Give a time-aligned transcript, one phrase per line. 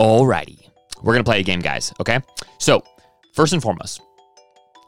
[0.00, 0.68] Alrighty.
[1.02, 1.92] We're going to play a game, guys.
[2.00, 2.20] Okay.
[2.58, 2.82] So,
[3.34, 4.00] first and foremost,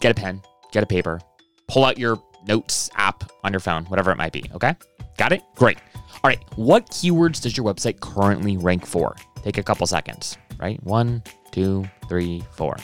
[0.01, 0.41] get a pen,
[0.73, 1.21] get a paper,
[1.69, 4.45] pull out your notes app on your phone, whatever it might be.
[4.55, 4.75] Okay.
[5.17, 5.43] Got it?
[5.57, 5.79] Great.
[5.97, 6.43] All right.
[6.57, 9.17] What keywords does your website currently rank for?
[9.43, 10.83] Take a couple seconds, right?
[10.85, 12.77] One, two, three, four.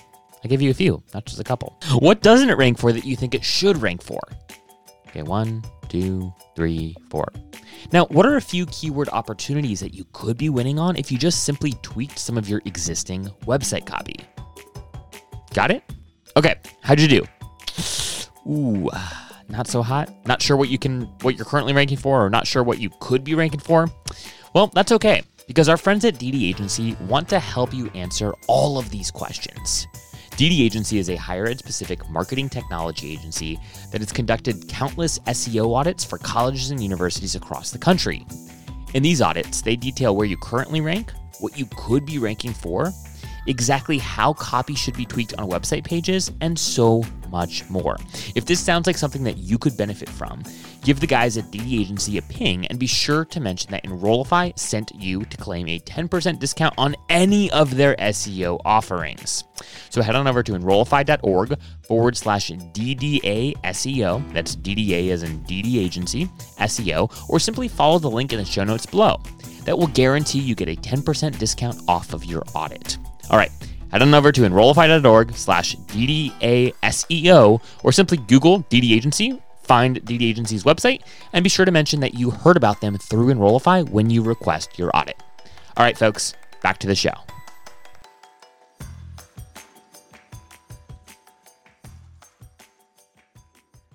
[0.44, 1.78] I give you a few, not just a couple.
[1.98, 4.20] What doesn't it rank for that you think it should rank for?
[5.08, 7.26] Okay, one, two, three, four.
[7.92, 11.18] Now, what are a few keyword opportunities that you could be winning on if you
[11.18, 14.16] just simply tweaked some of your existing website copy?
[15.54, 15.82] Got it?
[16.36, 17.24] Okay, how'd you do?
[18.48, 18.90] Ooh,
[19.48, 20.12] not so hot.
[20.26, 22.90] Not sure what you can what you're currently ranking for or not sure what you
[23.00, 23.88] could be ranking for.
[24.54, 28.78] Well, that's okay because our friends at DD Agency want to help you answer all
[28.78, 29.86] of these questions.
[30.36, 33.58] DD Agency is a higher ed specific marketing technology agency
[33.90, 38.26] that has conducted countless SEO audits for colleges and universities across the country.
[38.92, 41.10] In these audits, they detail where you currently rank,
[41.40, 42.92] what you could be ranking for,
[43.46, 47.96] exactly how copy should be tweaked on website pages, and so much more.
[48.34, 50.42] If this sounds like something that you could benefit from,
[50.86, 54.52] give the guys at DD Agency a ping and be sure to mention that Enrollify
[54.54, 59.42] sent you to claim a 10% discount on any of their SEO offerings.
[59.90, 64.32] So head on over to enrollify.org forward slash DDA SEO.
[64.32, 66.26] That's DDA as in DD Agency
[66.60, 69.20] SEO, or simply follow the link in the show notes below.
[69.64, 72.96] That will guarantee you get a 10% discount off of your audit.
[73.28, 73.50] All right,
[73.90, 80.64] head on over to enrollify.org slash DDASEO or simply Google DD Agency, find the Agency's
[80.64, 84.22] website, and be sure to mention that you heard about them through Enrollify when you
[84.22, 85.16] request your audit.
[85.76, 87.12] All right, folks, back to the show.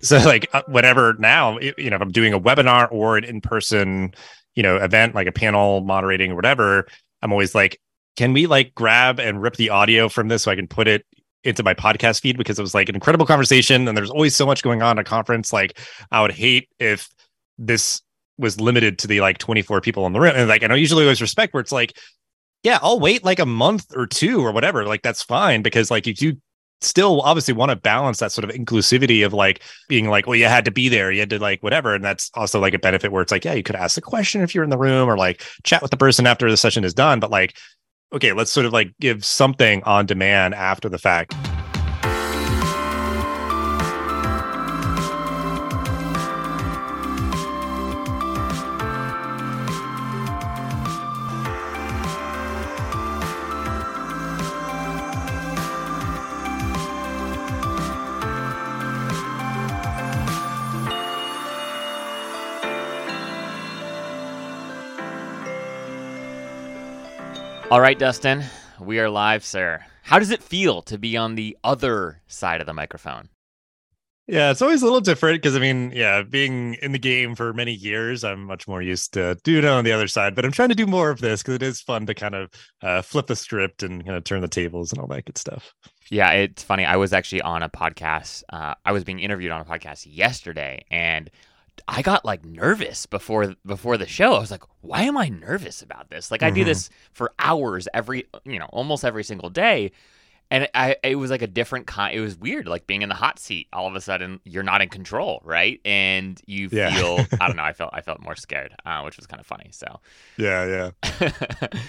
[0.04, 4.14] So like uh, whatever now, you know, if I'm doing a webinar or an in-person,
[4.56, 6.88] you know, event like a panel moderating or whatever,
[7.22, 7.80] I'm always like,
[8.16, 11.06] can we like grab and rip the audio from this so I can put it
[11.44, 14.46] into my podcast feed because it was like an incredible conversation and there's always so
[14.46, 15.52] much going on at a conference.
[15.52, 15.79] Like
[16.12, 17.09] I would hate if
[17.57, 18.02] this
[18.38, 20.34] was limited to the like 24 people in the room.
[20.35, 21.97] And like I know usually always respect where it's like,
[22.63, 24.85] yeah, I'll wait like a month or two or whatever.
[24.85, 26.38] Like that's fine because like if you
[26.81, 30.46] still obviously want to balance that sort of inclusivity of like being like, well, you
[30.46, 31.94] had to be there, you had to like whatever.
[31.94, 34.41] And that's also like a benefit where it's like, yeah, you could ask the question
[34.41, 36.94] if you're in the room or like chat with the person after the session is
[36.94, 37.19] done.
[37.19, 37.56] But like
[38.14, 41.34] okay, let's sort of like give something on demand after the fact.
[67.72, 68.44] All right, Dustin,
[68.82, 69.80] we are live, sir.
[70.04, 73.30] How does it feel to be on the other side of the microphone?
[74.28, 77.54] Yeah, it's always a little different because I mean, yeah, being in the game for
[77.54, 80.36] many years, I'm much more used to doing it on the other side.
[80.36, 82.50] But I'm trying to do more of this because it is fun to kind of
[82.81, 85.74] uh, flip the script and kind of turn the tables and all that good stuff.
[86.10, 86.84] Yeah, it's funny.
[86.84, 88.44] I was actually on a podcast.
[88.52, 91.31] Uh, I was being interviewed on a podcast yesterday, and
[91.88, 94.34] I got like nervous before before the show.
[94.34, 96.31] I was like, why am I nervous about this?
[96.31, 96.47] Like mm-hmm.
[96.47, 96.68] I do mm-hmm.
[96.68, 99.92] this for hours every, you know, almost every single day.
[100.52, 102.14] And I, it was like a different kind.
[102.14, 103.68] It was weird, like being in the hot seat.
[103.72, 105.80] All of a sudden, you're not in control, right?
[105.86, 106.94] And you yeah.
[106.94, 107.64] feel, I don't know.
[107.64, 109.69] I felt, I felt more scared, uh, which was kind of funny.
[109.72, 110.02] So,
[110.36, 111.31] yeah, yeah.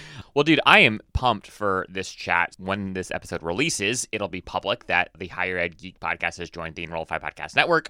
[0.33, 2.55] well, dude, I am pumped for this chat.
[2.57, 6.75] When this episode releases, it'll be public that the Higher Ed Geek podcast has joined
[6.75, 7.89] the Enrollify Podcast Network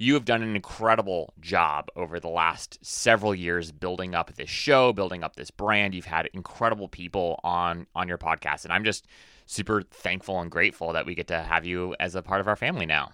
[0.00, 4.94] you have done an incredible job over the last several years building up this show,
[4.94, 5.94] building up this brand.
[5.94, 9.06] You've had incredible people on on your podcast, and I'm just
[9.44, 12.56] super thankful and grateful that we get to have you as a part of our
[12.56, 13.10] family now.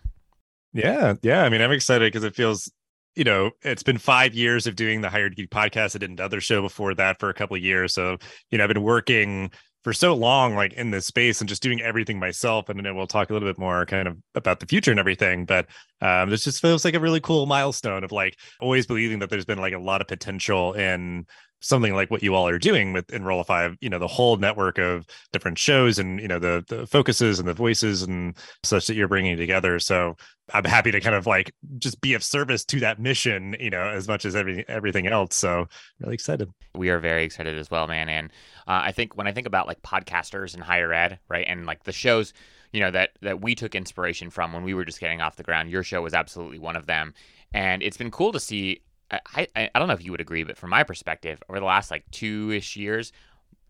[0.73, 1.43] Yeah, yeah.
[1.43, 2.71] I mean, I'm excited because it feels,
[3.17, 5.97] you know, it's been five years of doing the Higher Ed Geek podcast.
[5.97, 8.17] I did another show before that for a couple of years, so
[8.53, 9.51] you know, I've been working
[9.87, 13.07] for so long like in this space and just doing everything myself and then we'll
[13.07, 15.69] talk a little bit more kind of about the future and everything but
[16.01, 19.45] um this just feels like a really cool milestone of like always believing that there's
[19.45, 21.25] been like a lot of potential in
[21.61, 25.07] something like what you all are doing with Enrollify, you know, the whole network of
[25.33, 29.09] different shows and, you know, the, the focuses and the voices and such that you're
[29.09, 29.79] bringing together.
[29.79, 30.17] So
[30.53, 33.89] I'm happy to kind of like just be of service to that mission, you know,
[33.89, 35.35] as much as every, everything else.
[35.35, 35.67] So
[36.01, 36.53] really excited.
[36.75, 38.09] We are very excited as well, man.
[38.09, 38.31] And
[38.69, 41.47] uh, I think when I think about like podcasters and higher ed, right.
[41.49, 42.35] And like the shows,
[42.73, 45.43] you know, that, that we took inspiration from when we were just getting off the
[45.43, 47.15] ground, your show was absolutely one of them.
[47.53, 50.45] And it's been cool to see I, I, I don't know if you would agree,
[50.45, 53.13] but from my perspective, over the last like two ish years,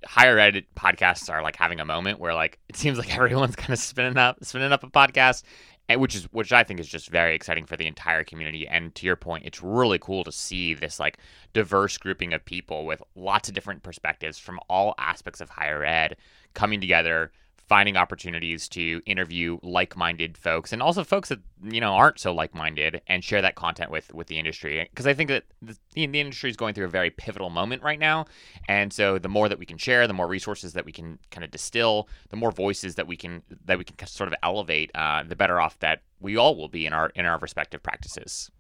[0.05, 3.71] higher ed podcasts are like having a moment where like it seems like everyone's kind
[3.71, 5.43] of spinning up spinning up a podcast
[5.89, 8.67] and which is which I think is just very exciting for the entire community.
[8.67, 11.19] And to your point, it's really cool to see this like
[11.53, 16.17] diverse grouping of people with lots of different perspectives from all aspects of higher ed
[16.55, 17.31] coming together
[17.67, 23.01] finding opportunities to interview like-minded folks and also folks that you know aren't so like-minded
[23.09, 24.87] and share that content with with the industry.
[24.91, 27.99] Because I think that the, the industry is going through a very pivotal moment right
[27.99, 28.27] now.
[28.69, 31.45] And so the more that we can share the more resources that we can kind
[31.45, 35.23] of distill the more voices that we can that we can sort of elevate uh,
[35.25, 38.51] the better off that we all will be in our in our respective practices.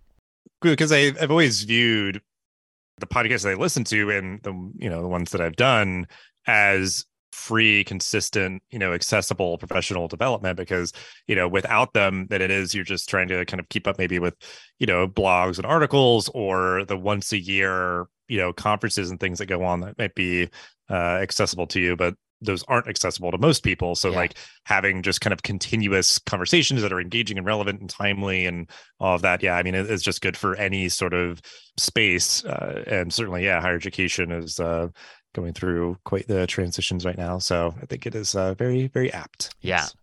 [0.60, 2.22] Because I've always viewed
[2.98, 6.06] the podcasts that I listen to and the you know the ones that I've done
[6.46, 10.92] as free consistent you know accessible professional development because
[11.26, 13.98] you know without them that it is you're just trying to kind of keep up
[13.98, 14.34] maybe with
[14.78, 19.38] you know blogs and articles or the once a year you know conferences and things
[19.38, 20.48] that go on that might be
[20.90, 24.16] uh, accessible to you but those aren't accessible to most people so yeah.
[24.16, 24.34] like
[24.64, 28.68] having just kind of continuous conversations that are engaging and relevant and timely and
[29.00, 31.40] all of that yeah i mean it's just good for any sort of
[31.78, 34.86] space uh, and certainly yeah higher education is uh,
[35.36, 37.38] going through quite the transitions right now.
[37.38, 39.54] So I think it is uh, very, very apt.
[39.60, 39.76] Yeah.
[39.76, 39.94] Yes.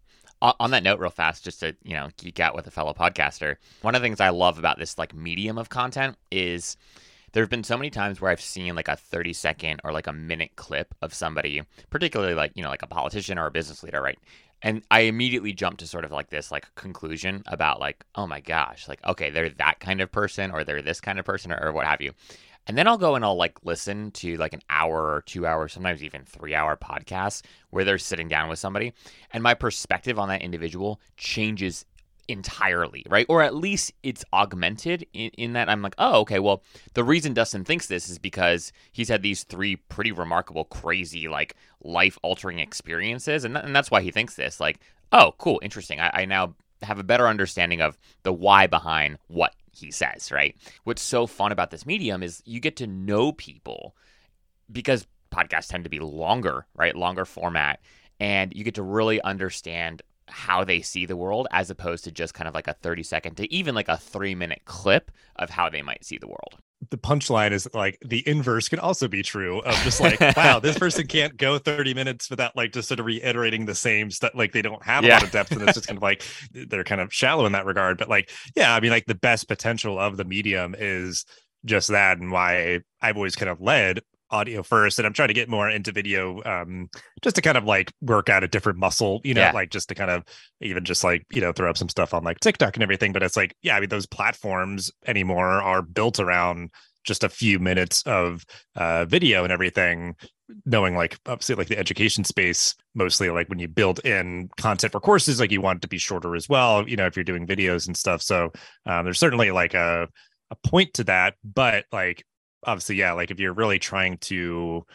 [0.60, 3.56] On that note, real fast, just to you know geek out with a fellow podcaster,
[3.82, 6.76] one of the things I love about this like medium of content is
[7.34, 10.08] there have been so many times where I've seen like a 30 second or like
[10.08, 13.84] a minute clip of somebody, particularly like, you know, like a politician or a business
[13.84, 14.20] leader, right?
[14.62, 18.40] And I immediately jump to sort of like this like conclusion about like, oh my
[18.40, 21.60] gosh, like, okay, they're that kind of person or they're this kind of person or,
[21.62, 22.14] or what have you.
[22.68, 25.74] And then I'll go and I'll like listen to like an hour or two hours,
[25.74, 28.94] sometimes even three hour podcasts where they're sitting down with somebody.
[29.32, 31.86] And my perspective on that individual changes
[32.28, 33.26] entirely, right?
[33.28, 36.64] Or at least it's augmented in, in that I'm like, oh, okay, well,
[36.94, 41.56] the reason Dustin thinks this is because he's had these three pretty remarkable, crazy, like
[41.84, 43.44] life altering experiences.
[43.44, 44.60] And, th- and that's why he thinks this.
[44.60, 44.80] Like,
[45.12, 46.00] oh, cool, interesting.
[46.00, 50.56] I, I now have a better understanding of the why behind what he says, right?
[50.84, 53.96] What's so fun about this medium is you get to know people
[54.72, 56.96] because podcasts tend to be longer, right?
[56.96, 57.80] Longer format.
[58.20, 62.34] And you get to really understand how they see the world as opposed to just
[62.34, 65.70] kind of like a 30 second to even like a three minute clip of how
[65.70, 66.58] they might see the world
[66.90, 70.78] the punchline is like the inverse could also be true of just like wow this
[70.78, 74.52] person can't go 30 minutes without like just sort of reiterating the same stuff like
[74.52, 75.14] they don't have a yeah.
[75.16, 77.66] lot of depth and it's just kind of like they're kind of shallow in that
[77.66, 81.26] regard but like yeah i mean like the best potential of the medium is
[81.66, 84.02] just that and why i've always kind of led
[84.34, 86.90] audio first and i'm trying to get more into video um
[87.22, 89.52] just to kind of like work out a different muscle you know yeah.
[89.52, 90.24] like just to kind of
[90.60, 93.22] even just like you know throw up some stuff on like tiktok and everything but
[93.22, 96.72] it's like yeah i mean those platforms anymore are built around
[97.04, 98.44] just a few minutes of
[98.76, 100.16] uh video and everything
[100.66, 105.00] knowing like obviously like the education space mostly like when you build in content for
[105.00, 107.48] courses like you want it to be shorter as well you know if you're doing
[107.48, 108.52] videos and stuff so
[108.86, 110.08] um, there's certainly like a
[110.52, 112.24] a point to that but like
[112.66, 114.86] obviously, yeah, like if you're really trying to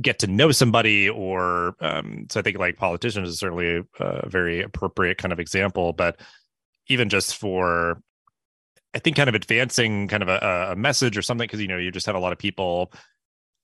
[0.00, 4.60] get to know somebody or um, so i think like politicians is certainly a very
[4.60, 6.20] appropriate kind of example but
[6.88, 8.00] even just for
[8.92, 11.78] i think kind of advancing kind of a, a message or something because you know
[11.78, 12.92] you just have a lot of people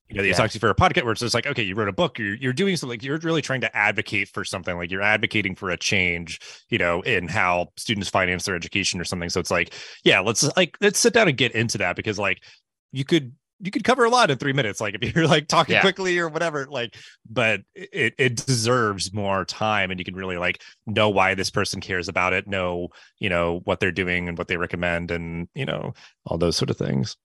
[0.09, 0.33] you know, yeah.
[0.33, 2.19] talk to you for a podcast where it's just like, okay, you wrote a book,
[2.19, 5.55] you're you're doing something, like you're really trying to advocate for something, like you're advocating
[5.55, 9.29] for a change, you know, in how students finance their education or something.
[9.29, 9.73] So it's like,
[10.03, 12.43] yeah, let's like let's sit down and get into that because like
[12.92, 13.32] you could
[13.62, 15.80] you could cover a lot in three minutes like if you're like talking yeah.
[15.80, 16.97] quickly or whatever like
[17.28, 21.80] but it, it deserves more time and you can really like know why this person
[21.80, 25.64] cares about it know you know what they're doing and what they recommend and you
[25.64, 25.92] know
[26.26, 27.16] all those sort of things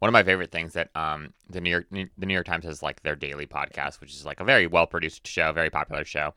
[0.00, 2.82] one of my favorite things that um the new york the new york times has
[2.82, 6.34] like their daily podcast which is like a very well produced show very popular show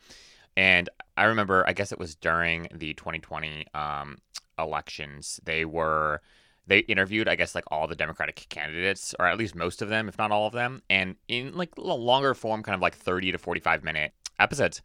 [0.55, 4.17] and i remember i guess it was during the 2020 um
[4.59, 6.21] elections they were
[6.71, 10.07] they interviewed, I guess, like all the Democratic candidates, or at least most of them,
[10.07, 13.37] if not all of them, and in like longer form, kind of like 30 to
[13.37, 14.81] 45 minute episodes.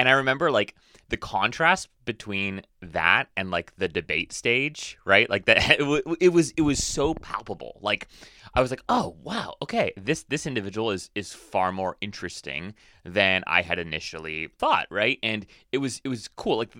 [0.00, 0.76] And I remember like
[1.10, 5.28] the contrast between that and like the debate stage, right?
[5.28, 7.78] Like that it, it was it was so palpable.
[7.82, 8.08] Like
[8.54, 9.56] I was like, "Oh, wow.
[9.60, 12.72] Okay, this this individual is is far more interesting
[13.04, 16.56] than I had initially thought, right?" And it was it was cool.
[16.56, 16.72] Like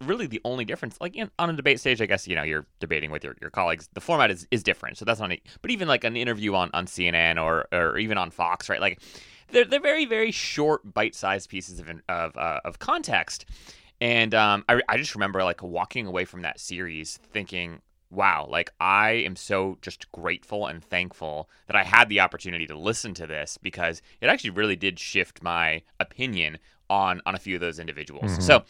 [0.00, 2.66] really the only difference like in, on a debate stage, I guess, you know, you're
[2.78, 3.88] debating with your, your colleagues.
[3.94, 4.96] The format is is different.
[4.96, 5.42] So that's not it.
[5.60, 8.80] But even like an interview on on CNN or or even on Fox, right?
[8.80, 9.00] Like
[9.52, 13.46] they're they're very very short bite-sized pieces of of uh, of context.
[14.00, 18.72] And um, I, I just remember like walking away from that series thinking, wow, like
[18.80, 23.26] I am so just grateful and thankful that I had the opportunity to listen to
[23.26, 27.78] this because it actually really did shift my opinion on on a few of those
[27.78, 28.38] individuals.
[28.38, 28.42] Mhm.
[28.42, 28.64] So,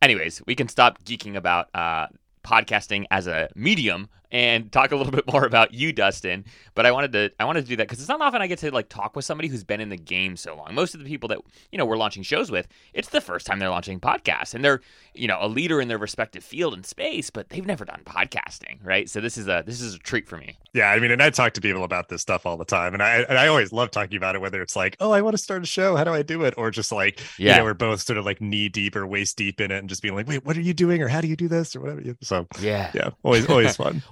[0.00, 2.06] anyways, we can stop geeking about uh,
[2.44, 6.44] podcasting as a medium and talk a little bit more about you, Dustin.
[6.74, 8.58] But I wanted to I wanted to do that because it's not often I get
[8.60, 10.74] to like talk with somebody who's been in the game so long.
[10.74, 11.38] Most of the people that
[11.72, 14.80] you know we're launching shows with, it's the first time they're launching podcasts, and they're
[15.14, 18.78] you know a leader in their respective field and space, but they've never done podcasting,
[18.84, 19.08] right?
[19.08, 20.58] So this is a this is a treat for me.
[20.76, 23.02] Yeah, I mean, and I talk to people about this stuff all the time, and
[23.02, 24.42] I and I always love talking about it.
[24.42, 26.52] Whether it's like, oh, I want to start a show, how do I do it,
[26.58, 27.52] or just like, Yeah.
[27.52, 29.88] you know, we're both sort of like knee deep or waist deep in it, and
[29.88, 31.80] just being like, wait, what are you doing, or how do you do this, or
[31.80, 32.02] whatever.
[32.20, 32.90] So Yeah.
[32.94, 34.02] yeah, always always fun.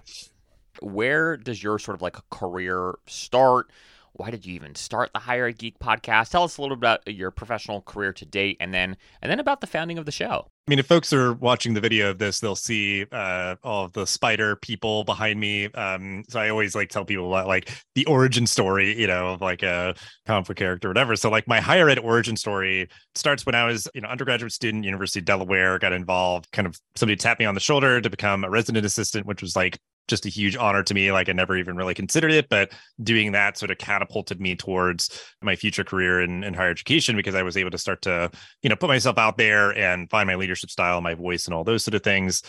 [0.81, 3.71] where does your sort of like career start?
[4.17, 6.31] Why did you even start the Higher Ed Geek podcast?
[6.31, 9.41] Tell us a little bit about your professional career to date, and then and then
[9.41, 10.47] about the founding of the show.
[10.67, 13.93] I mean, if folks are watching the video of this, they'll see uh, all of
[13.93, 15.67] the spider people behind me.
[15.73, 19.41] Um, so I always like tell people about like the origin story, you know, of
[19.41, 21.17] like a comic book character or whatever.
[21.17, 24.85] So like my higher ed origin story starts when I was, you know, undergraduate student,
[24.85, 26.51] University of Delaware, got involved.
[26.53, 29.57] Kind of somebody tapped me on the shoulder to become a resident assistant, which was
[29.57, 31.13] like just a huge honor to me.
[31.13, 35.21] Like I never even really considered it, but doing that sort of catapulted me towards
[35.43, 38.31] my future career in, in higher education because I was able to start to,
[38.63, 41.65] you know, put myself out there and find my leadership style, my voice, and all
[41.65, 42.43] those sort of things.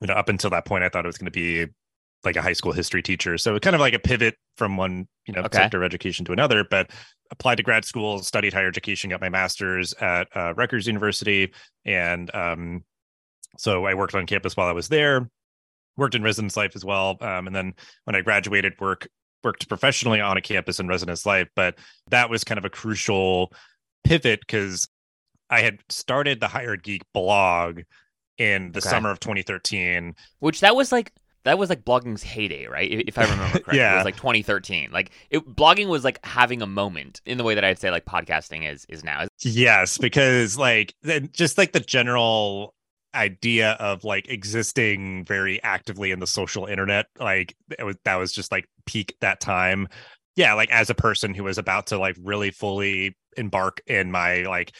[0.00, 1.66] You know, up until that point, I thought it was going to be
[2.24, 3.36] like a high school history teacher.
[3.38, 5.58] So kind of like a pivot from one, you know, Okay.
[5.58, 6.90] sector of education to another, but
[7.30, 11.52] applied to grad school, studied higher education, got my master's at uh, Rutgers University.
[11.84, 12.84] And um,
[13.58, 15.28] so I worked on campus while I was there,
[15.96, 17.16] worked in residence life as well.
[17.20, 17.74] Um, and then
[18.04, 19.08] when I graduated, work
[19.42, 21.48] worked professionally on a campus in residence life.
[21.54, 21.76] But
[22.08, 23.52] that was kind of a crucial
[24.04, 24.88] pivot because
[25.50, 27.80] I had started the Higher Ed Geek blog
[28.38, 28.88] in the Okay.
[28.88, 30.14] summer of 2013.
[30.40, 31.12] Which that was like
[31.44, 32.90] that was like blogging's heyday, right?
[33.06, 33.92] If I remember correctly, yeah.
[33.92, 34.90] it was like 2013.
[34.90, 38.06] Like it, blogging was like having a moment in the way that I'd say like
[38.06, 39.26] podcasting is is now.
[39.42, 40.94] Yes, because like
[41.32, 42.74] just like the general
[43.14, 48.52] idea of like existing very actively in the social internet, like was that was just
[48.52, 49.88] like peak that time.
[50.36, 54.42] Yeah, like as a person who was about to like really fully embark in my
[54.42, 54.72] like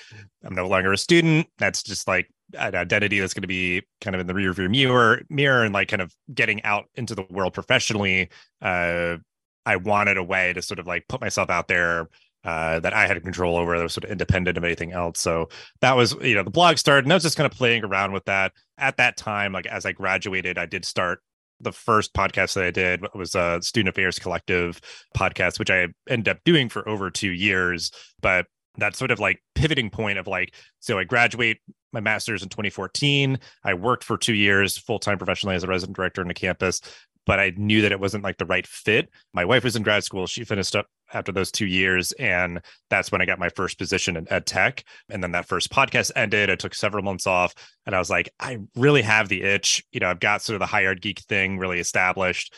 [0.45, 1.47] I'm no longer a student.
[1.59, 4.69] That's just like an identity that's going to be kind of in the rear view
[4.69, 8.29] mirror mirror and like kind of getting out into the world professionally.
[8.61, 9.19] Uh
[9.67, 12.09] I wanted a way to sort of like put myself out there
[12.45, 15.21] uh, that I had control over that was sort of independent of anything else.
[15.21, 15.49] So
[15.81, 18.13] that was, you know, the blog started and I was just kind of playing around
[18.13, 18.53] with that.
[18.77, 21.21] At that time, like as I graduated, I did start
[21.61, 24.81] the first podcast that I did was a Student Affairs Collective
[25.17, 27.91] podcast, which I ended up doing for over two years.
[28.21, 28.47] But
[28.79, 31.59] that sort of like pivoting point of like, so I graduate
[31.93, 33.39] my master's in 2014.
[33.65, 36.81] I worked for two years full time professionally as a resident director in a campus,
[37.25, 39.09] but I knew that it wasn't like the right fit.
[39.33, 40.27] My wife was in grad school.
[40.27, 42.13] She finished up after those two years.
[42.13, 44.85] And that's when I got my first position in ed tech.
[45.09, 46.51] And then that first podcast ended.
[46.51, 47.55] I took several months off
[47.87, 49.83] and I was like, I really have the itch.
[49.93, 52.53] You know, I've got sort of the higher ed geek thing really established.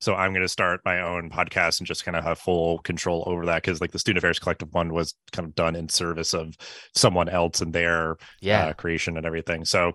[0.00, 3.24] So I'm going to start my own podcast and just kind of have full control
[3.26, 6.34] over that because like the Student Affairs Collective one was kind of done in service
[6.34, 6.54] of
[6.94, 8.66] someone else and their Yeah.
[8.66, 9.64] uh, creation and everything.
[9.64, 9.92] So,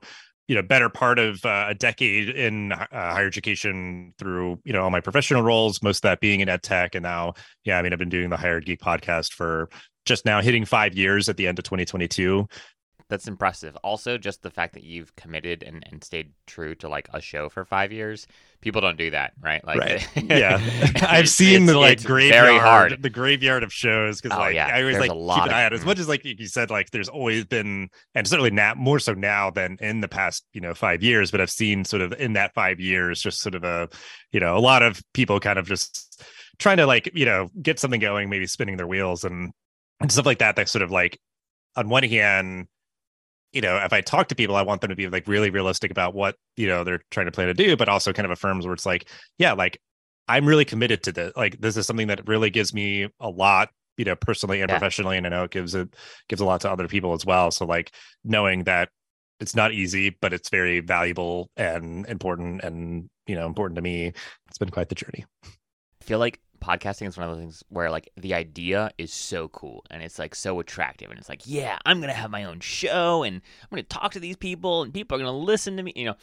[0.50, 4.82] you know, better part of uh, a decade in uh, higher education through, you know,
[4.82, 6.96] all my professional roles, most of that being in ed tech.
[6.96, 9.70] And now, yeah, I mean, I've been doing the Higher Ed Geek podcast for
[10.08, 12.48] just now hitting five years at the end of 2022.
[13.10, 13.76] That's impressive.
[13.78, 17.50] Also, just the fact that you've committed and, and stayed true to like a show
[17.50, 18.28] for five years.
[18.62, 19.66] People don't do that, right?
[19.66, 20.08] Like, Right.
[20.30, 20.60] Yeah.
[21.02, 24.68] I've seen the like graveyard, the graveyard of shows because Oh, like yeah.
[24.68, 26.92] I always There's like keep an eye out as much as like you said, like
[26.92, 30.76] there's always been, and certainly now more so now than in the past, you know,
[30.76, 31.32] five years.
[31.32, 33.90] But I've seen sort of in that five years, just sort of a,
[34.32, 36.24] you know, a lot of people kind of just
[36.60, 39.52] trying to like you know get something going, maybe spinning their wheels and
[40.00, 40.58] and stuff like that.
[40.58, 41.20] That sort of like
[41.76, 42.68] on one hand
[43.52, 45.92] you know, if I talk to people, I want them to be like really realistic
[45.92, 48.66] about what, you know, they're trying to plan to do, but also kind of affirms
[48.66, 49.80] where it's like, yeah, like
[50.28, 51.34] I'm really committed to this.
[51.36, 54.78] Like this is something that really gives me a lot, you know, personally and Yeah.
[54.78, 55.18] professionally.
[55.18, 55.96] And I know it gives it
[56.28, 57.50] gives a lot to other people as well.
[57.50, 57.92] So like
[58.24, 58.90] knowing that
[59.40, 64.14] it's not easy, but it's very valuable and important and, you know, important to me.
[64.48, 65.26] It's been quite the journey.
[65.44, 66.40] I feel like
[66.70, 70.20] podcasting is one of those things where like the idea is so cool and it's
[70.20, 73.70] like so attractive and it's like yeah i'm gonna have my own show and i'm
[73.70, 76.16] gonna talk to these people and people are gonna listen to me you know.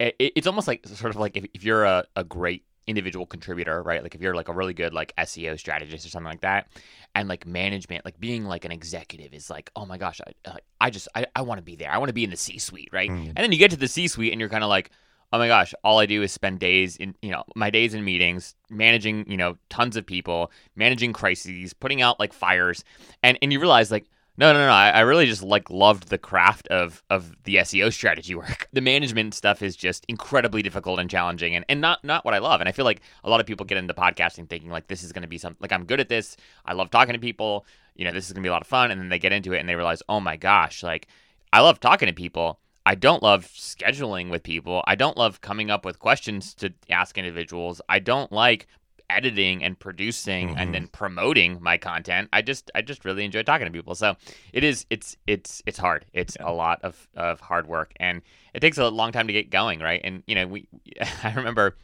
[0.00, 3.82] It, it's almost like sort of like if, if you're a, a great individual contributor
[3.82, 4.02] right?
[4.02, 6.68] Like if you're like a really good like seo strategist or something like that
[7.14, 10.90] and like management like being like an executive is like oh my gosh i, I
[10.90, 11.90] just i, I want to be there.
[11.90, 13.10] I want to be in the c suite right?
[13.10, 13.26] Mm.
[13.28, 14.90] and then you get to the c suite and you're kind of like
[15.32, 18.04] oh my gosh, all I do is spend days in, you know, my days in
[18.04, 22.84] meetings, managing, you know, tons of people, managing crises, putting out like fires.
[23.22, 24.06] And and you realize like,
[24.38, 27.92] no, no, no, I, I really just like loved the craft of of the SEO
[27.92, 28.68] strategy work.
[28.72, 32.38] The management stuff is just incredibly difficult and challenging and, and not not what I
[32.38, 32.60] love.
[32.60, 35.12] And I feel like a lot of people get into podcasting thinking like this is
[35.12, 36.36] gonna be something like I'm good at this.
[36.64, 37.66] I love talking to people,
[37.96, 39.52] you know, this is gonna be a lot of fun, and then they get into
[39.52, 41.08] it and they realize, oh my gosh, like
[41.52, 44.82] I love talking to people I don't love scheduling with people.
[44.86, 47.82] I don't love coming up with questions to ask individuals.
[47.86, 48.66] I don't like
[49.10, 50.58] editing and producing mm-hmm.
[50.58, 52.30] and then promoting my content.
[52.32, 53.94] I just I just really enjoy talking to people.
[53.94, 54.16] So
[54.54, 56.06] it is it's it's it's hard.
[56.14, 56.50] It's yeah.
[56.50, 58.22] a lot of of hard work and
[58.54, 60.00] it takes a long time to get going, right?
[60.02, 60.66] And you know, we
[61.22, 61.76] I remember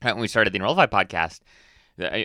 [0.00, 1.40] when we started the Enrollify podcast,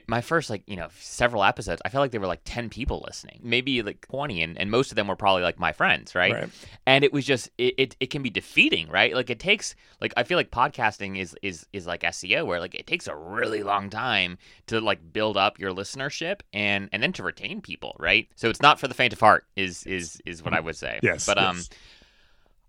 [0.07, 3.03] my first like you know several episodes i felt like there were like 10 people
[3.05, 6.33] listening maybe like 20 and, and most of them were probably like my friends right,
[6.33, 6.49] right.
[6.85, 9.15] and it was just it, it, it, can be defeating right?
[9.15, 12.75] Like it takes like i feel like podcasting is is is like seo where like
[12.75, 14.37] it takes a really long time
[14.67, 18.29] to like build up your listenership and and then to retain people right?
[18.35, 20.99] So it's not for the faint of heart is is is what i would say.
[21.01, 21.59] Yes but um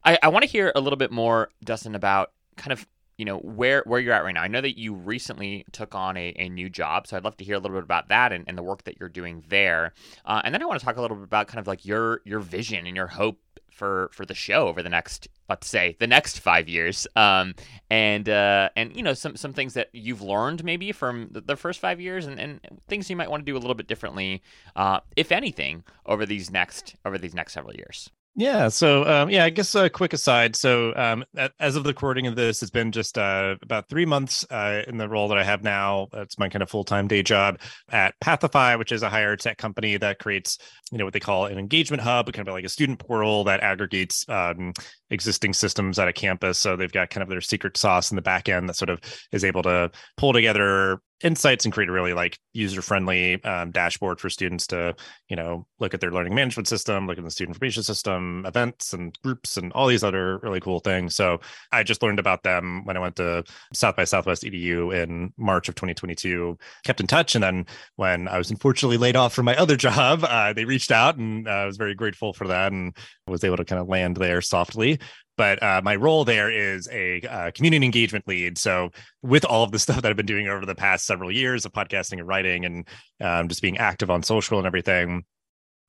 [0.04, 3.38] i i want to hear a little bit more dustin about kind of you know
[3.38, 4.42] where where you're at right now.
[4.42, 7.44] I know that you recently took on a, a new job, so I'd love to
[7.44, 9.92] hear a little bit about that and, and the work that you're doing there.
[10.25, 12.21] Uh, and then I want to talk a little bit about kind of like your
[12.25, 13.38] your vision and your hope
[13.75, 17.54] for for the show over the next let's say the next five years um,
[17.90, 21.80] and uh, and you know some some things that you've learned maybe from the, first
[21.80, 24.42] five years and, and things you might want to do a little bit differently
[24.76, 28.68] uh, if anything over these next over these next several years yeah.
[28.68, 30.56] So, um, yeah, I guess a quick aside.
[30.56, 31.24] So, um,
[31.60, 34.96] as of the recording of this, it's been just uh, about three months uh, in
[34.96, 36.08] the role that I have now.
[36.12, 37.60] It's my kind of full time day job
[37.90, 40.58] at Pathify, which is a higher tech company that creates,
[40.90, 43.60] you know, what they call an engagement hub, kind of like a student portal that
[43.60, 44.72] aggregates um,
[45.10, 46.58] existing systems at a campus.
[46.58, 49.00] So they've got kind of their secret sauce in the back end that sort of
[49.30, 54.21] is able to pull together insights and create a really like user friendly um, dashboard
[54.21, 54.95] for students to
[55.28, 58.93] you know look at their learning management system look at the student information system events
[58.93, 61.17] and groups and all these other really cool things.
[61.17, 61.41] So
[61.73, 65.69] i just learned about them when i went to south by southwest edu in march
[65.69, 69.56] of 2022 kept in touch and then when i was unfortunately laid off from my
[69.56, 72.97] other job uh, they reached out and uh, i was very grateful for that and
[73.26, 74.99] was able to kind of land there softly
[75.36, 78.58] but uh, my role there is a uh, community engagement lead.
[78.58, 78.90] So,
[79.23, 81.73] with all of the stuff that I've been doing over the past several years of
[81.73, 82.88] podcasting and writing and
[83.20, 85.25] um, just being active on social and everything,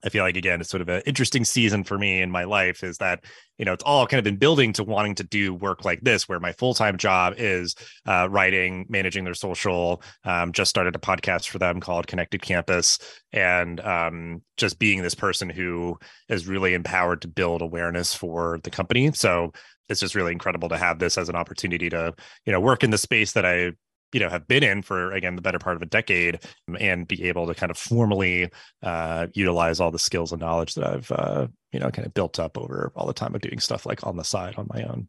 [0.04, 2.84] I feel like again it's sort of an interesting season for me in my life
[2.84, 3.24] is that
[3.58, 6.28] you know it's all kind of been building to wanting to do work like this
[6.28, 11.48] where my full-time job is uh, writing managing their social um, just started a podcast
[11.48, 13.00] for them called connected campus.
[13.32, 15.98] And um, just being this person who
[16.30, 19.12] is really empowered to build awareness for the company.
[19.12, 19.52] So
[19.90, 22.14] it's just really incredible to have this as an opportunity to
[22.46, 23.72] you know work in the space that i
[24.14, 26.40] you know have been in for again the better part of a decade
[26.80, 28.50] and be able to kind of formally
[28.84, 32.40] uh, utilize all the skills and knowledge that I've uh, you know kind of built
[32.40, 35.08] up over all the time of doing stuff like on the side on my own.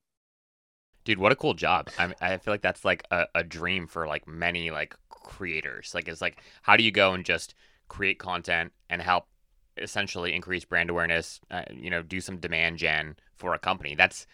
[1.04, 1.88] Dude, what a cool job!
[1.98, 5.92] I I feel like that's like a, a dream for like many like creators.
[5.94, 7.54] Like it's like how do you go and just
[7.88, 9.28] create content and help
[9.76, 11.40] essentially increase brand awareness?
[11.50, 13.94] Uh, you know, do some demand gen for a company.
[13.94, 14.26] That's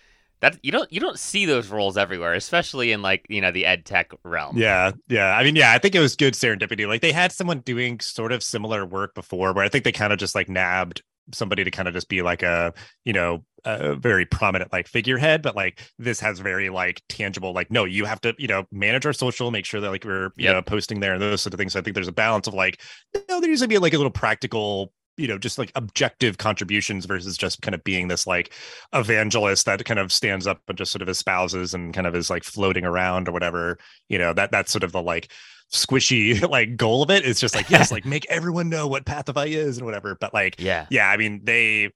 [0.43, 3.65] that you don't you don't see those roles everywhere, especially in like you know the
[3.65, 4.59] ed tech realm.
[4.59, 5.37] Yeah, yeah.
[5.37, 6.87] I mean, yeah, I think it was good serendipity.
[6.87, 10.13] Like they had someone doing sort of similar work before, where I think they kind
[10.13, 11.03] of just like nabbed
[11.33, 12.75] somebody to kind of just be like a
[13.05, 17.71] you know a very prominent like figurehead but like this has very like tangible like
[17.71, 20.47] no you have to you know manage our social make sure that like we're you
[20.47, 20.55] yep.
[20.55, 22.55] know posting there and those sort of things so i think there's a balance of
[22.55, 22.81] like
[23.15, 26.39] you know there needs to be like a little practical you know just like objective
[26.39, 28.53] contributions versus just kind of being this like
[28.95, 32.31] evangelist that kind of stands up and just sort of espouses and kind of is
[32.31, 35.31] like floating around or whatever you know that that's sort of the like
[35.73, 37.25] squishy like goal of it.
[37.25, 40.17] it is just like yes like make everyone know what pathify is and whatever.
[40.21, 40.87] But like yeah.
[40.91, 41.91] yeah i mean they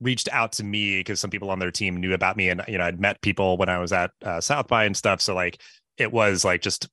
[0.00, 2.78] reached out to me because some people on their team knew about me and you
[2.78, 5.20] know i'd met people when i was at uh, south by and stuff.
[5.20, 5.60] So like
[5.96, 6.88] it was like just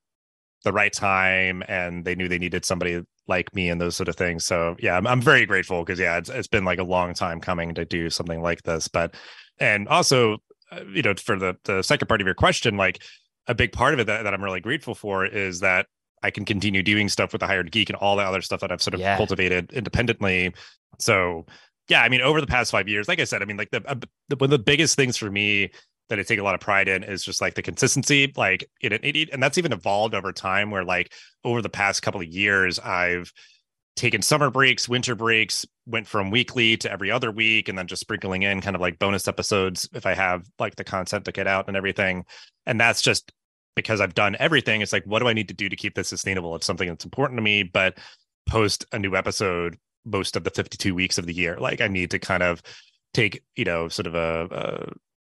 [0.63, 4.15] the right time and they knew they needed somebody like me and those sort of
[4.15, 4.45] things.
[4.45, 7.39] So yeah, I'm, I'm very grateful because yeah, it's, it's been like a long time
[7.41, 8.87] coming to do something like this.
[8.87, 9.15] But
[9.59, 10.37] and also,
[10.71, 13.01] uh, you know, for the the second part of your question, like
[13.47, 15.87] a big part of it that, that I'm really grateful for is that
[16.23, 18.61] I can continue doing stuff with the higher ed geek and all the other stuff
[18.61, 19.17] that I've sort of yeah.
[19.17, 20.53] cultivated independently.
[20.99, 21.45] So
[21.87, 23.83] yeah, I mean, over the past five years, like I said, I mean, like the,
[23.85, 23.95] uh,
[24.29, 25.71] the one of the biggest things for me
[26.09, 28.31] that I take a lot of pride in is just like the consistency.
[28.35, 30.71] Like it, it, it, and that's even evolved over time.
[30.71, 31.11] Where like
[31.43, 33.31] over the past couple of years, I've
[33.95, 38.01] taken summer breaks, winter breaks, went from weekly to every other week, and then just
[38.01, 41.47] sprinkling in kind of like bonus episodes if I have like the content to get
[41.47, 42.25] out and everything.
[42.65, 43.31] And that's just
[43.75, 44.81] because I've done everything.
[44.81, 46.55] It's like, what do I need to do to keep this sustainable?
[46.55, 47.97] It's something that's important to me, but
[48.45, 51.57] post a new episode most of the 52 weeks of the year.
[51.59, 52.61] Like I need to kind of
[53.13, 54.93] take, you know, sort of a, a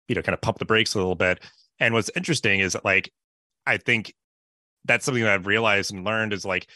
[0.09, 1.41] you know, kind of pump the brakes a little bit.
[1.79, 3.13] And what's interesting is that like
[3.67, 4.15] I think
[4.85, 6.69] that's something that I've realized and learned is like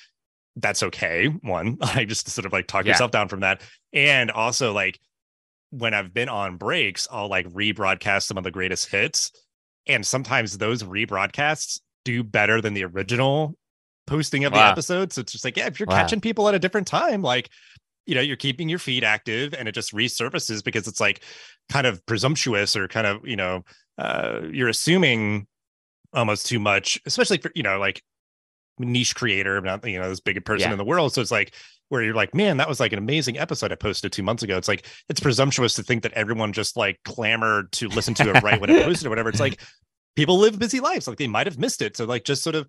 [0.56, 1.26] that's okay.
[1.26, 2.92] One, I just sort of like talk yeah.
[2.92, 3.62] yourself down from that.
[3.92, 4.98] And also like
[5.70, 9.30] when I've been on breaks, I'll like rebroadcast some of the greatest hits.
[9.86, 13.54] And sometimes those rebroadcasts do better than the original
[14.06, 14.58] posting of wow.
[14.58, 15.12] the episode.
[15.12, 15.96] So it's just like, yeah, if you're wow.
[15.96, 17.48] catching people at a different time, like,
[18.10, 21.22] you know, you're keeping your feed active and it just resurfaces because it's like
[21.68, 23.62] kind of presumptuous or kind of, you know,
[23.98, 25.46] uh, you're assuming
[26.12, 28.02] almost too much, especially for, you know, like
[28.80, 30.72] niche creator, not, you know, this big person yeah.
[30.72, 31.14] in the world.
[31.14, 31.54] So it's like,
[31.90, 34.56] where you're like, man, that was like an amazing episode I posted two months ago.
[34.56, 38.42] It's like it's presumptuous to think that everyone just like clamored to listen to it
[38.42, 39.28] right when it posted or whatever.
[39.28, 39.60] It's like
[40.14, 41.96] people live busy lives, like they might have missed it.
[41.96, 42.68] So like just sort of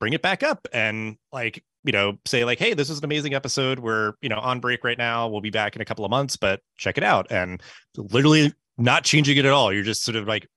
[0.00, 3.34] bring it back up and like you know say like hey this is an amazing
[3.34, 3.78] episode.
[3.78, 5.28] We're you know on break right now.
[5.28, 7.30] We'll be back in a couple of months but check it out.
[7.30, 7.62] And
[7.96, 9.72] literally not changing it at all.
[9.72, 10.48] You're just sort of like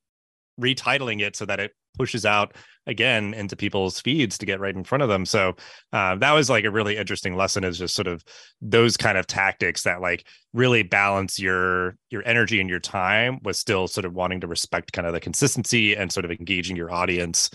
[0.60, 4.84] retitling it so that it pushes out again into people's feeds to get right in
[4.84, 5.26] front of them.
[5.26, 5.56] So
[5.92, 8.24] uh, that was like a really interesting lesson is just sort of
[8.62, 13.58] those kind of tactics that like really balance your your energy and your time with
[13.58, 16.92] still sort of wanting to respect kind of the consistency and sort of engaging your
[16.92, 17.50] audience.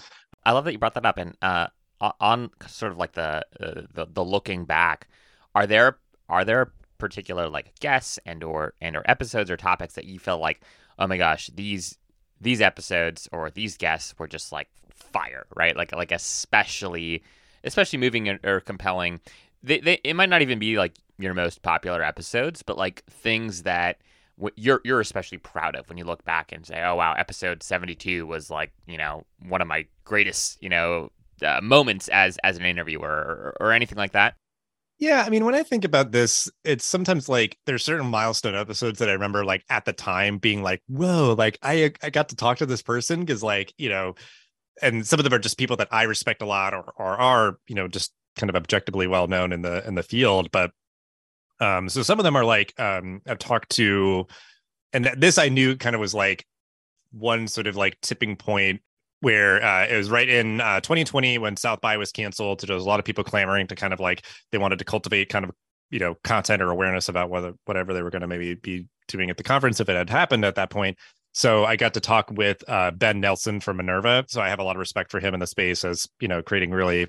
[0.45, 1.19] I love that you brought that up.
[1.19, 1.69] And uh,
[2.21, 5.09] on sort of like the, uh, the the looking back,
[5.55, 10.05] are there are there particular like guests and or and or episodes or topics that
[10.05, 10.61] you feel like,
[10.99, 11.99] oh my gosh, these
[12.41, 15.77] these episodes or these guests were just like fire, right?
[15.77, 17.23] Like like especially
[17.65, 19.21] especially moving or compelling.
[19.63, 23.63] They, they it might not even be like your most popular episodes, but like things
[23.63, 23.99] that
[24.57, 28.27] you're you're especially proud of when you look back and say, "Oh wow, episode 72
[28.27, 31.11] was like, you know, one of my greatest, you know,
[31.45, 34.35] uh, moments as as an interviewer or, or anything like that?"
[34.99, 38.99] Yeah, I mean, when I think about this, it's sometimes like there's certain milestone episodes
[39.01, 42.37] that I remember like at the time being like, "Whoa, like I I got to
[42.37, 44.15] talk to this person because like, you know,
[44.81, 47.59] and some of them are just people that I respect a lot or or are,
[47.67, 50.73] you know, just kind of objectively well known in the in the field, but
[51.61, 54.27] um, so some of them are like um, I've talked to,
[54.93, 56.47] and this I knew kind of was like
[57.13, 58.83] one sort of like tipping point
[59.23, 62.61] where uh, it was right in uh, 2020 when South by was canceled.
[62.61, 64.85] So there was a lot of people clamoring to kind of like they wanted to
[64.85, 65.53] cultivate kind of
[65.91, 69.31] you know content or awareness about whether whatever they were going to maybe be doing
[69.31, 70.99] at the conference if it had happened at that point.
[71.35, 74.25] So I got to talk with uh, Ben Nelson from Minerva.
[74.29, 76.43] So I have a lot of respect for him in the space as you know
[76.43, 77.07] creating really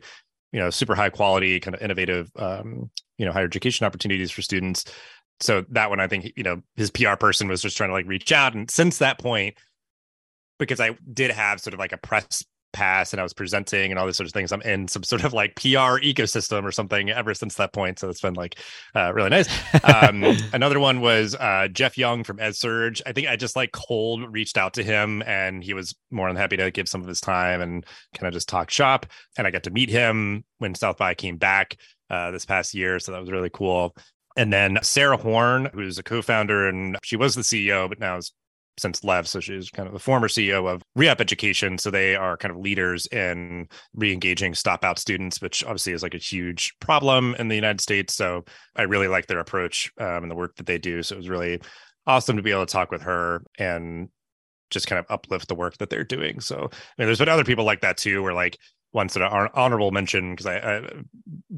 [0.51, 4.41] you know super high quality kind of innovative um, you know higher education opportunities for
[4.41, 4.85] students
[5.39, 8.05] so that one i think you know his pr person was just trying to like
[8.05, 9.57] reach out and since that point
[10.59, 13.99] because i did have sort of like a press pass and I was presenting and
[13.99, 14.51] all these sorts of things.
[14.51, 17.99] I'm in some sort of like PR ecosystem or something ever since that point.
[17.99, 18.59] So it's been like
[18.93, 19.47] uh, really nice.
[19.83, 23.01] Um, another one was uh, Jeff Young from EdSurge.
[23.05, 26.35] I think I just like cold reached out to him and he was more than
[26.35, 27.85] happy to give some of his time and
[28.15, 29.05] kind of just talk shop.
[29.37, 31.77] And I got to meet him when South by came back
[32.09, 32.99] uh, this past year.
[32.99, 33.95] So that was really cool.
[34.35, 38.31] And then Sarah Horn, who's a co-founder and she was the CEO, but now is
[38.77, 39.27] since left.
[39.27, 41.77] So she's kind of the former CEO of ReUp Education.
[41.77, 46.15] So they are kind of leaders in re-engaging stop out students, which obviously is like
[46.15, 48.15] a huge problem in the United States.
[48.15, 51.03] So I really like their approach um, and the work that they do.
[51.03, 51.61] So it was really
[52.05, 54.09] awesome to be able to talk with her and
[54.69, 56.39] just kind of uplift the work that they're doing.
[56.39, 58.57] So I mean, there's been other people like that too, where like
[58.91, 60.81] ones that are honorable mention because I, I,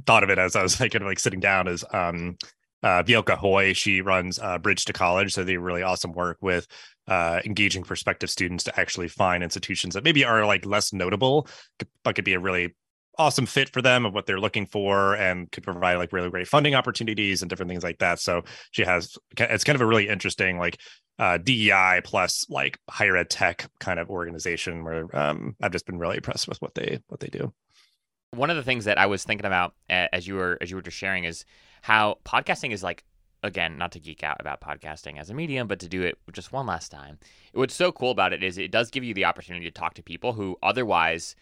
[0.06, 2.38] thought of it as I was like kind of like sitting down is um
[2.85, 5.33] uh, Vielke Hoy, she runs uh, Bridge to College.
[5.33, 6.67] So they really awesome work with
[7.07, 11.47] uh, engaging prospective students to actually find institutions that maybe are like less notable,
[12.03, 12.75] but could be a really
[13.17, 16.47] awesome fit for them of what they're looking for and could provide like really great
[16.47, 18.19] funding opportunities and different things like that.
[18.19, 20.79] So she has it's kind of a really interesting like
[21.17, 25.97] uh, DEI plus like higher ed tech kind of organization where um, I've just been
[25.97, 27.51] really impressed with what they what they do.
[28.35, 30.81] One of the things that I was thinking about as you were as you were
[30.81, 31.45] just sharing is
[31.81, 33.03] how podcasting is like
[33.45, 36.51] again, not to geek out about podcasting as a medium, but to do it just
[36.51, 37.19] one last time.
[37.53, 40.03] What's so cool about it is it does give you the opportunity to talk to
[40.03, 41.35] people who otherwise,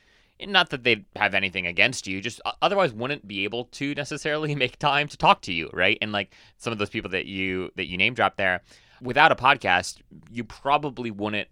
[0.46, 4.78] not that they have anything against you, just otherwise wouldn't be able to necessarily make
[4.78, 5.98] time to talk to you, right?
[6.02, 8.62] And like some of those people that you that you name drop there,
[9.02, 11.48] without a podcast, you probably wouldn't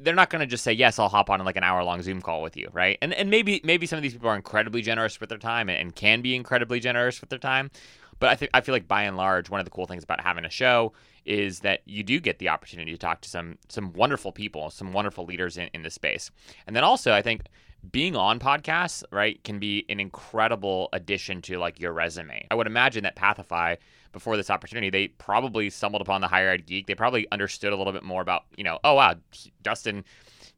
[0.00, 2.20] they're not going to just say yes i'll hop on like an hour long zoom
[2.20, 2.98] call with you right?
[3.02, 5.78] And and maybe maybe some of these people are incredibly generous with their time and,
[5.78, 7.70] and can be incredibly generous with their time.
[8.18, 10.20] But i think i feel like by and large one of the cool things about
[10.20, 10.92] having a show
[11.24, 14.92] is that you do get the opportunity to talk to some some wonderful people some
[14.92, 16.30] wonderful leaders in, in space.
[16.66, 17.42] And then also i think
[17.90, 22.46] being on podcasts, right, can be an incredible addition to like your resume.
[22.50, 23.76] I would imagine that Pathify,
[24.12, 26.86] before this opportunity, they probably stumbled upon the higher ed geek.
[26.86, 29.14] They probably understood a little bit more about, you know, oh wow,
[29.62, 30.04] Dustin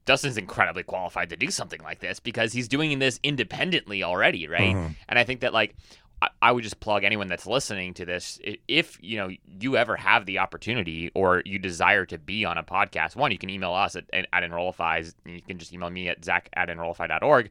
[0.05, 4.75] Dustin's incredibly qualified to do something like this because he's doing this independently already, right?
[4.75, 4.93] Mm-hmm.
[5.09, 5.77] And I think that like
[6.41, 8.41] I would just plug anyone that's listening to this.
[8.69, 9.31] If you know
[9.61, 13.39] you ever have the opportunity or you desire to be on a podcast, one you
[13.39, 15.03] can email us at, at Enrollify.
[15.25, 17.51] You can just email me at zach at enrollify.org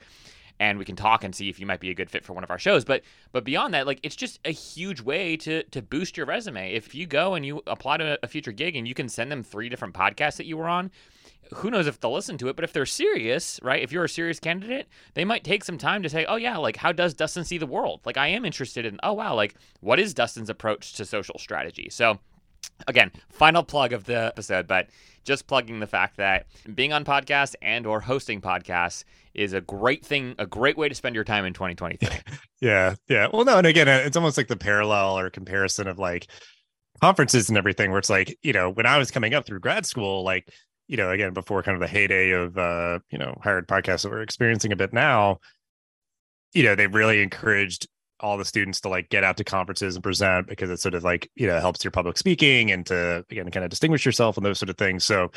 [0.61, 2.43] and we can talk and see if you might be a good fit for one
[2.43, 2.85] of our shows.
[2.85, 6.73] But but beyond that, like it's just a huge way to to boost your resume.
[6.73, 9.41] If you go and you apply to a future gig and you can send them
[9.41, 10.91] three different podcasts that you were on,
[11.55, 13.81] who knows if they'll listen to it, but if they're serious, right?
[13.81, 16.77] If you're a serious candidate, they might take some time to say, "Oh yeah, like
[16.77, 19.99] how does Dustin see the world?" Like I am interested in, "Oh wow, like what
[19.99, 22.19] is Dustin's approach to social strategy?" So
[22.87, 24.87] again, final plug of the episode, but
[25.23, 30.05] just plugging the fact that being on podcasts and or hosting podcasts is a great
[30.05, 32.09] thing, a great way to spend your time in 2023.
[32.61, 33.27] yeah, yeah.
[33.31, 36.27] Well, no, and again, uh, it's almost like the parallel or comparison of like
[37.01, 39.85] conferences and everything where it's like, you know, when I was coming up through grad
[39.85, 40.49] school, like
[40.91, 44.11] you know, again, before kind of the heyday of, uh, you know, hired podcasts that
[44.11, 45.39] we're experiencing a bit now,
[46.53, 47.87] you know, they've really encouraged
[48.19, 51.01] all the students to like get out to conferences and present because it sort of
[51.05, 54.45] like, you know, helps your public speaking and to, again, kind of distinguish yourself and
[54.45, 55.05] those sort of things.
[55.05, 55.31] So,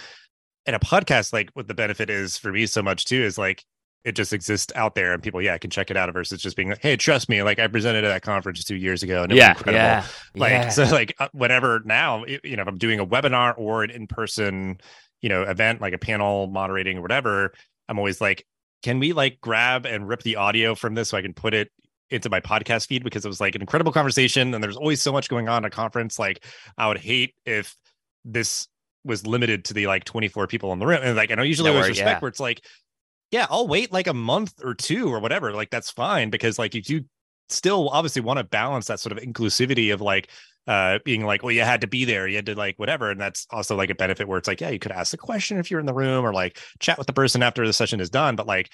[0.67, 3.65] in a podcast, like what the benefit is for me so much too is like
[4.05, 6.71] it just exists out there and people, yeah, can check it out versus just being
[6.71, 9.37] like, hey, trust me, like I presented at that conference two years ago and it
[9.37, 9.85] yeah, was incredible.
[9.85, 10.69] Yeah, like, yeah.
[10.71, 14.09] so like uh, whatever now, you know, if I'm doing a webinar or an in
[14.09, 14.79] person,
[15.21, 17.53] you know event like a panel moderating or whatever
[17.89, 18.47] i'm always like
[18.83, 21.71] can we like grab and rip the audio from this so i can put it
[22.11, 23.05] into my podcast feed?
[23.05, 25.69] Because it was like an incredible conversation and there's always so much going on at
[25.69, 26.19] a conference.
[26.19, 26.45] Like
[26.79, 27.77] i would hate if
[28.25, 28.69] this
[29.05, 31.01] was limited to the like 24 people in the room.
[31.03, 32.21] And like i know usually no, there's respect yeah.
[32.21, 32.65] where it's like
[33.31, 35.53] yeah i'll wait like a month or two or whatever.
[35.53, 37.05] Like that's fine because like if you
[37.49, 40.31] still obviously want to balance that sort of inclusivity of like
[40.67, 42.27] uh being like well you had to be there.
[42.27, 43.11] You had to like whatever.
[43.11, 45.59] And that's also like a benefit where it's like yeah you could ask a question
[45.59, 48.11] if you're in the room or like chat with the person after the session is
[48.11, 48.37] done.
[48.37, 48.73] But like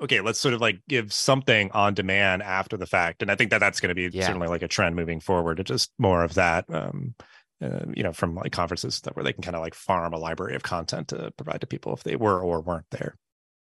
[0.00, 3.22] okay let's sort of like give something on demand after the fact.
[3.22, 4.26] And i think that that's going to be yeah.
[4.26, 5.60] certainly like a trend moving forward.
[5.60, 7.14] It's just more of that um
[7.62, 10.18] uh, you know from like conferences that where they can kind of like farm a
[10.18, 13.16] library of content to provide to people if they were or weren't there.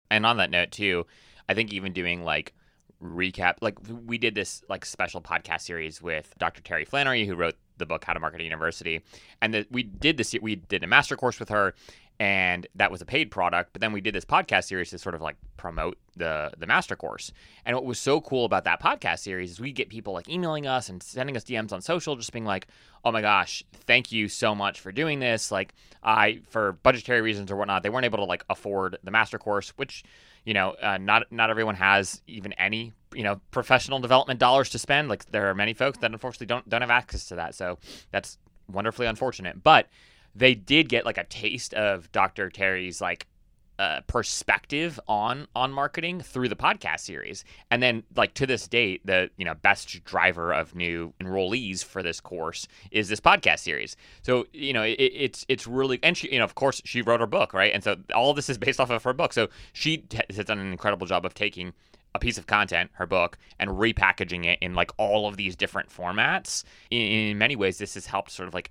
[0.10, 1.06] And on that note too
[1.50, 2.54] i think even doing like
[3.04, 7.56] recap like we did this like special podcast series with dr terry flannery who wrote
[7.78, 9.02] the book how to market a university.
[9.42, 11.74] And the, we did this we did a master course with her
[12.20, 15.16] and that was a paid product but then we did this podcast series to sort
[15.16, 17.32] of like promote the the master course
[17.66, 20.68] and what was so cool about that podcast series is we get people like emailing
[20.68, 22.68] us and sending us dms on social just being like
[23.04, 25.74] oh my gosh thank you so much for doing this like
[26.04, 29.70] i for budgetary reasons or whatnot they weren't able to like afford the master course
[29.70, 30.04] which
[30.46, 34.80] you know, uh, not not everyone has even any you know professional development dollars to
[34.80, 35.10] spend.
[35.10, 37.56] Like there are many folks that unfortunately don't don't have access to that.
[37.56, 37.80] So
[38.12, 38.38] that's
[38.70, 39.64] wonderfully unfortunate.
[39.64, 39.88] But
[40.36, 42.50] they did get like a taste of Dr.
[42.50, 43.28] Terry's like
[43.80, 49.04] uh, perspective on on marketing through the podcast series and then like to this date
[49.04, 53.96] the you know best driver of new enrollees for this course is this podcast series
[54.22, 57.20] so you know it, it's it's really and she you know of course she wrote
[57.20, 59.98] her book right and so all this is based off of her book so she
[59.98, 61.74] t- has done an incredible job of taking
[62.16, 65.90] a piece of content, her book, and repackaging it in like all of these different
[65.90, 66.64] formats.
[66.92, 68.70] In, in many ways, this has helped sort of like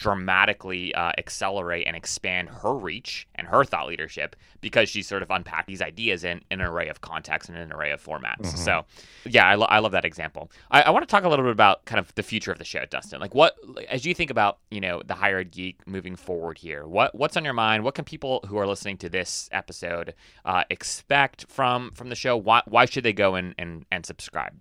[0.00, 5.30] dramatically uh, accelerate and expand her reach and her thought leadership because she sort of
[5.30, 8.42] unpacked these ideas in, in an array of contexts and an array of formats.
[8.42, 8.56] Mm-hmm.
[8.58, 8.84] So,
[9.24, 10.50] yeah, I, lo- I love that example.
[10.70, 12.64] I, I want to talk a little bit about kind of the future of the
[12.64, 13.20] show, Dustin.
[13.20, 13.56] Like, what
[13.88, 17.36] as you think about you know the higher ed geek moving forward here, what what's
[17.36, 17.82] on your mind?
[17.82, 22.36] What can people who are listening to this episode uh, expect from from the show?
[22.36, 24.60] Why why should they go and and, and subscribe?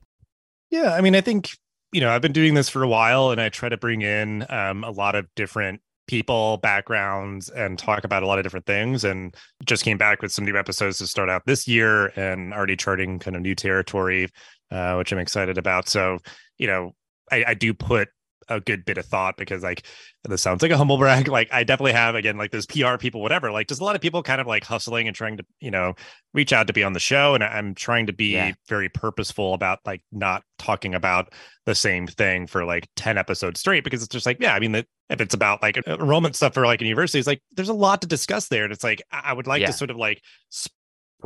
[0.71, 1.57] Yeah, I mean, I think
[1.95, 4.45] you know, I've been doing this for a while and I try to bring in
[4.49, 9.05] um, a lot of different people, backgrounds, and talk about a lot of different things.
[9.05, 12.75] And just came back with some new episodes to start out this year and already
[12.75, 14.27] charting kind of new territory,
[14.71, 15.87] uh, which I'm excited about.
[15.87, 16.19] So,
[16.57, 16.91] you know,
[17.31, 18.09] I, I do put
[18.47, 19.85] a good bit of thought because like
[20.23, 21.27] this sounds like a humble brag.
[21.35, 23.51] Like I definitely have again like those PR people, whatever.
[23.51, 25.93] Like just a lot of people kind of like hustling and trying to you know
[26.33, 28.51] reach out to be on the show, and I'm trying to be Yeah.
[28.69, 31.33] very purposeful about like not talking about
[31.65, 34.73] the same thing for like ten episodes straight because it's just like yeah, I mean
[34.73, 37.73] that if it's about like enrollment stuff for like a university, it's like there's a
[37.73, 39.67] lot to discuss there, and it's like I I would like Yeah.
[39.67, 40.21] to sort of like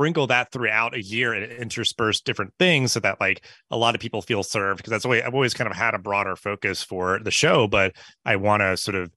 [0.00, 4.00] sprinkle that throughout a year and intersperse different things so that like a lot of
[4.00, 6.82] people feel served because that's the way I've always kind of had a broader focus
[6.82, 7.92] for the show, but
[8.24, 9.10] I want to sort of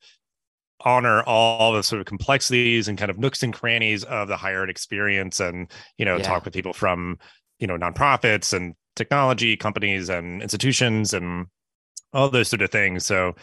[0.84, 4.64] honor all the sort of complexities and kind of nooks and crannies of the higher
[4.64, 6.24] ed experience and you know Yeah.
[6.24, 7.18] talk with people from
[7.60, 11.48] you know nonprofits and technology companies and institutions and
[12.12, 13.34] all those sort of things so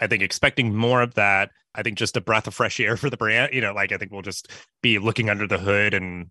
[0.00, 3.08] i think expecting more of that i think just a breath of fresh air for
[3.08, 4.50] the brand you know like i think we'll just
[4.82, 6.26] be looking under the hood and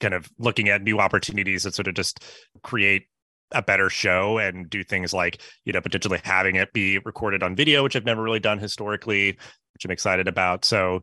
[0.00, 2.24] kind of looking at new opportunities that sort of just
[2.62, 3.04] create
[3.52, 7.54] a better show and do things like you know potentially having it be recorded on
[7.54, 9.38] video which i've never really done historically
[9.74, 10.64] which i'm excited about.
[10.64, 11.02] So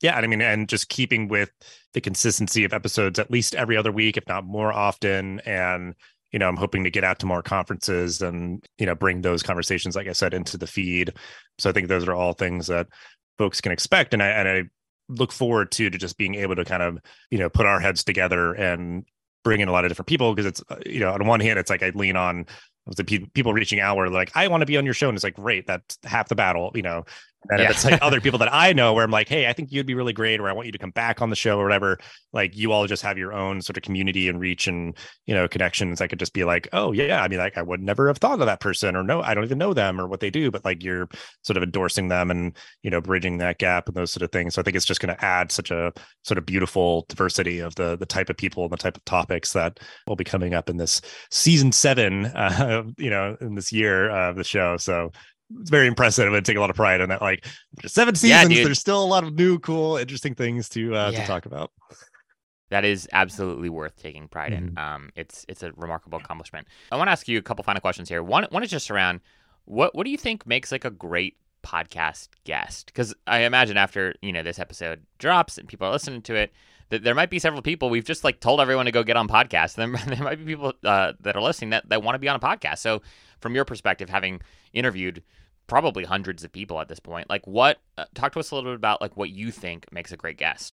[0.00, 1.50] yeah i mean and just keeping with
[1.94, 5.40] the consistency of episodes at least every other week if not more often.
[5.40, 5.94] And
[6.32, 9.42] you know i'm hoping to get out to more conferences and you know bring those
[9.42, 11.12] conversations like i said into the feed.
[11.58, 12.86] So i think those are all things that
[13.36, 14.14] folks can expect.
[14.14, 14.62] And i and i
[15.08, 16.98] look forward to to just being able to kind of
[17.30, 19.04] you know put our heads together and
[19.44, 21.58] bring in a lot of different people because it's uh, you know on one hand
[21.58, 22.46] it's like i lean on
[22.96, 25.24] the people reaching out where like i want to be on your show and it's
[25.24, 27.04] like great that's half the battle you know
[27.50, 27.66] and Yeah.
[27.66, 29.86] if it's like other people that i know where i'm like hey i think you'd
[29.86, 31.98] be really great or i want you to come back on the show or whatever
[32.32, 35.46] like you all just have your own sort of community and reach and you know
[35.48, 36.00] connections.
[36.00, 38.40] I could just be like oh yeah i mean like i would never have thought
[38.40, 40.64] of that person or no i don't even know them or what they do but
[40.64, 41.08] like you're
[41.42, 44.54] sort of endorsing them and you know bridging that gap and those sort of things.
[44.54, 45.92] So i think it's just going to add such a
[46.24, 49.52] sort of beautiful diversity of the the type of people and the type of topics
[49.52, 51.00] that will be coming up in this
[51.30, 54.76] season seven uh you know in this year of the show.
[54.76, 55.12] So
[55.60, 56.32] it's very impressive.
[56.32, 57.20] I take a lot of pride in that.
[57.22, 57.46] Like
[57.86, 58.66] seven seasons, dude.
[58.66, 61.20] there's still a lot of new, cool, interesting things to uh, Yeah.
[61.20, 61.70] to talk about.
[62.70, 64.78] That is absolutely worth taking pride in.
[64.78, 66.66] Um, it's it's a remarkable accomplishment.
[66.90, 68.22] I want to ask you a couple final questions here.
[68.22, 69.20] One one is just around
[69.66, 72.86] what what do you think makes like a great podcast guest?
[72.86, 76.50] Because I imagine after you know this episode drops and people are listening to it,
[76.88, 79.28] that there might be several people we've just like told everyone to go get on
[79.28, 79.74] podcasts.
[79.76, 82.36] There, there might be people uh, that are listening that, that want to be on
[82.36, 82.78] a podcast.
[82.78, 83.02] So
[83.40, 84.40] from your perspective, having
[84.72, 85.22] interviewed
[85.66, 87.78] probably hundreds of people at this point, like what?
[87.98, 90.38] Uh, talk to us a little bit about like what you think makes a great
[90.38, 90.72] guest.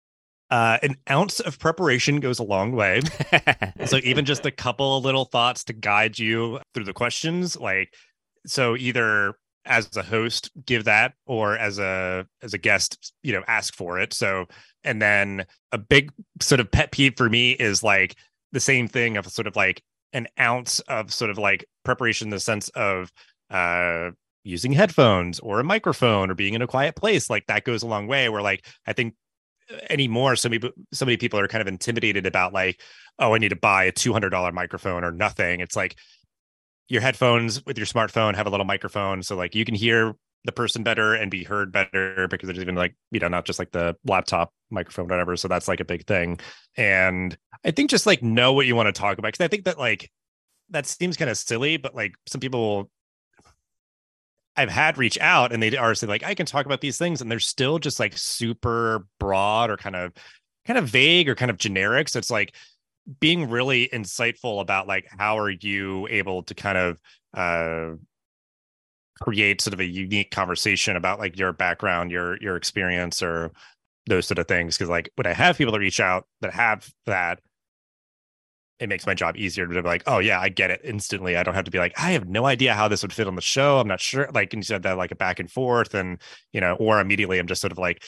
[0.51, 3.03] Uh, an ounce of preparation goes a long way.
[3.85, 7.92] so even just a couple of little thoughts to guide you through the questions, like
[8.46, 9.35] so either
[9.68, 14.01] as a host give that or as a as a guest you know ask for
[14.01, 14.46] it so
[14.83, 18.16] and then a big sort of pet peeve for me is like
[18.53, 19.83] the same thing of sort of like
[20.14, 23.12] an ounce of sort of like preparation in the sense of
[23.51, 24.11] uh
[24.49, 27.87] using headphones or a microphone or being in a quiet place like that goes a
[27.87, 29.15] long way where like i think
[29.73, 32.81] uh, anymore so many so many people are kind of intimidated about like
[33.19, 35.61] oh i need to buy a $200 microphone or nothing.
[35.61, 35.97] It's like
[36.89, 40.53] your headphones with your smartphone have a little microphone so like you can hear the
[40.53, 43.73] person better and be heard better because there's even like you know not just like
[43.73, 46.39] the laptop microphone whatever so that's like a big thing.
[46.77, 49.65] And i think just like know what you want to talk about because i think
[49.65, 50.11] that like
[50.71, 52.91] that seems kind of silly but like some people
[54.59, 57.21] I've had reach out and they are saying like I can talk about these things
[57.21, 60.12] and they're still just like super broad or kind of
[60.66, 62.09] kind of vague or kind of generic.
[62.09, 62.55] So it's like
[63.21, 67.01] being really insightful about like how are you able to kind of
[67.35, 67.97] uh
[69.21, 73.53] create sort of a unique conversation about like your background, your your experience or
[74.09, 74.77] those sort of things.
[74.77, 77.40] Cause like when I have people that reach out that have that,
[78.81, 81.37] it makes my job easier to be like, oh yeah, I get it instantly.
[81.37, 83.35] I don't have to be like, I have no idea how this would fit on
[83.35, 83.79] the show.
[83.81, 84.29] I'm not sure.
[84.33, 86.21] Like instead that like a back and forth and
[86.53, 88.03] you know, or immediately I'm just sort of like,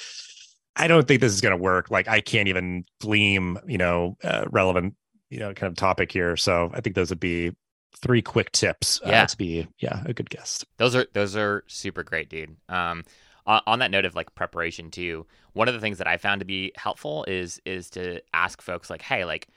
[0.76, 1.90] I don't think this is gonna work.
[1.90, 4.94] Like I can't even gleam, you know, uh, relevant,
[5.28, 6.36] you know, kind of topic here.
[6.36, 7.52] So I think those would be
[8.00, 9.26] three quick tips uh, Yeah.
[9.26, 10.64] to be yeah, a good guest.
[10.78, 12.56] Those are those are super great, dude.
[12.68, 13.04] Um,
[13.46, 16.44] on that note of like preparation too, one of the things that I found to
[16.44, 19.48] be helpful is is to ask folks like, hey, like,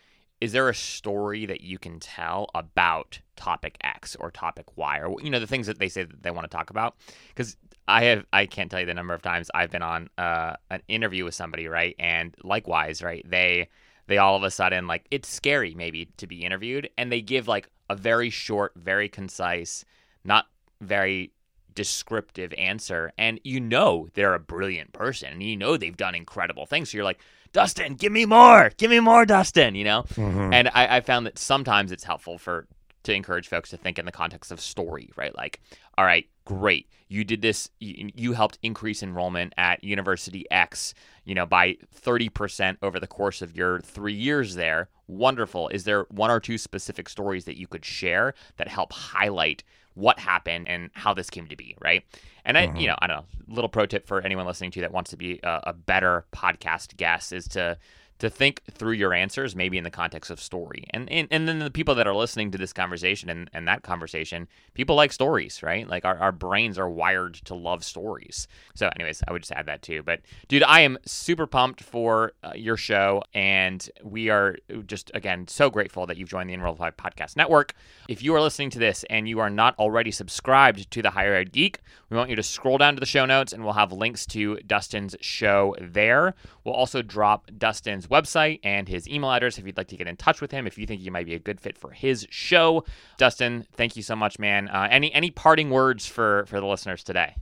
[0.43, 5.15] is there a story that you can tell about topic X or topic Y or
[5.21, 6.97] you know the things that they say that they want to talk about?
[7.29, 7.55] Because
[7.87, 10.81] I have I can't tell you the number of times I've been on uh, an
[10.89, 11.95] interview with somebody, right?
[11.97, 13.25] And likewise, right?
[13.25, 13.69] They
[14.07, 17.47] they all of a sudden like it's scary maybe to be interviewed and they give
[17.47, 19.85] like a very short very concise
[20.25, 20.47] not
[20.81, 21.31] very
[21.73, 26.65] descriptive answer and you know they're a brilliant person and you know they've done incredible
[26.65, 27.21] things so you're like
[27.53, 30.53] dustin give me more give me more dustin you know Mm-hmm.
[30.53, 32.67] and I, I found that sometimes it's helpful for
[33.03, 35.35] to encourage folks to think in the context of story, right?
[35.35, 35.59] Like,
[35.97, 36.87] all right, great.
[37.09, 40.93] You did this, you, you helped increase enrollment at University X,
[41.25, 44.87] you know, by 30% over the course of your three years there.
[45.07, 45.67] Wonderful.
[45.67, 49.63] Is there one or two specific stories that you could share that help highlight
[49.95, 52.03] what happened and how this came to be, right?
[52.45, 52.77] And I, mm-hmm.
[52.77, 55.17] you know, I don't know, little pro tip for anyone listening to that wants to
[55.17, 57.77] be a, a better podcast guest is to
[58.19, 60.85] to think through your answers, maybe in the context of story.
[60.91, 63.83] And and, and then the people that are listening to this conversation and, and that
[63.83, 65.87] conversation, people like stories, right?
[65.87, 68.47] Like our, our brains are wired to love stories.
[68.75, 70.03] So, anyways, I would just add that too.
[70.03, 73.23] But, dude, I am super pumped for uh, your show.
[73.33, 77.73] And we are just, again, so grateful that you've joined the Enrollify Podcast Network.
[78.07, 81.35] If you are listening to this and you are not already subscribed to the Higher
[81.35, 83.91] Ed Geek, we want you to scroll down to the show notes and we'll have
[83.91, 86.35] links to Dustin's show there.
[86.63, 90.15] We'll also drop Dustin's website and his email address if you'd like to get in
[90.15, 92.83] touch with him, if you think you might be a good fit for his show.
[93.17, 94.67] Dustin, thank you so much, man.
[94.69, 97.35] Uh, any any parting words for for the listeners today?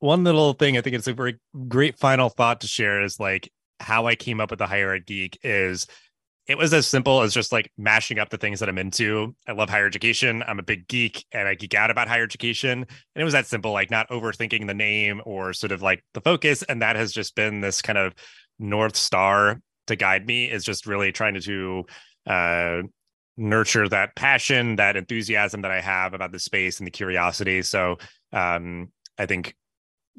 [0.00, 3.50] One little thing I think it's a very great final thought to share is like
[3.80, 5.86] how I came up with the higher ed geek is
[6.46, 9.34] it was as simple as just like mashing up the things that I'm into.
[9.48, 10.44] I love higher education.
[10.46, 12.80] I'm a big geek and I geek out about higher education.
[12.80, 16.20] And it was that simple, like not overthinking the name or sort of like the
[16.20, 16.62] focus.
[16.62, 18.14] And that has just been this kind of
[18.58, 21.84] North Star to guide me is just really trying to
[22.26, 22.82] uh,
[23.36, 27.62] nurture that passion, that enthusiasm that I have about the space and the curiosity.
[27.62, 27.98] So
[28.32, 29.54] um, I think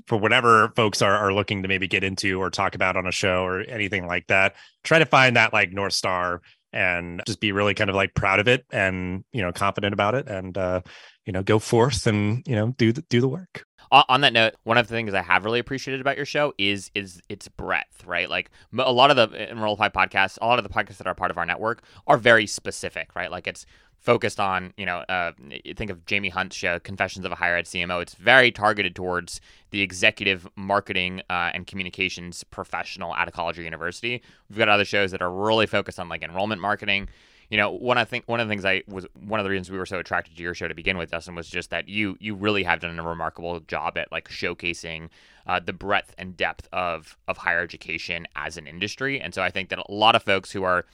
[0.07, 3.11] for whatever folks are, are looking to maybe get into or talk about on a
[3.11, 6.41] show or anything like that, try to find that like North Star
[6.73, 10.13] and just be really kind of like proud of it and you know confident about
[10.13, 10.81] it and uh,
[11.25, 14.55] you know go forth and you know do the, do the work on that note,
[14.63, 18.05] one of the things I have really appreciated about your show is is its breadth,
[18.05, 18.29] right?
[18.29, 21.15] Like a lot of the Enroll Enrollify podcasts, a lot of the podcasts that are
[21.15, 23.31] part of our network are very specific, right?
[23.31, 23.65] Like it's
[24.05, 25.31] focused on, you know, uh,
[25.75, 28.01] think of Jaime Hunt's show, Confessions of a Higher Ed CMO.
[28.01, 33.63] It's very targeted towards the executive marketing uh, and communications professional at a college or
[33.63, 34.21] university.
[34.49, 37.09] We've got other shows that are really focused on like enrollment marketing
[37.49, 39.69] you know, one I think one of the things I was one of the reasons
[39.69, 42.17] we were so attracted to your show to begin with, Dustin, was just that you
[42.19, 45.09] you really have done a remarkable job at like showcasing
[45.47, 49.19] uh, the breadth and depth of of higher education as an industry.
[49.21, 50.85] And so I think that a lot of folks who are